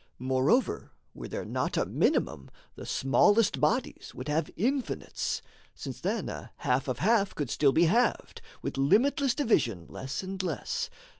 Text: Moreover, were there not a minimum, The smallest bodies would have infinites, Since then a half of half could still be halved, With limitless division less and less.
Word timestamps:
Moreover, 0.17 0.93
were 1.13 1.27
there 1.27 1.45
not 1.45 1.77
a 1.77 1.85
minimum, 1.85 2.49
The 2.75 2.87
smallest 2.87 3.59
bodies 3.61 4.13
would 4.15 4.29
have 4.29 4.49
infinites, 4.57 5.43
Since 5.75 6.01
then 6.01 6.27
a 6.27 6.51
half 6.57 6.87
of 6.87 6.97
half 6.97 7.35
could 7.35 7.51
still 7.51 7.71
be 7.71 7.85
halved, 7.85 8.41
With 8.63 8.79
limitless 8.79 9.35
division 9.35 9.85
less 9.89 10.23
and 10.23 10.41
less. 10.41 10.89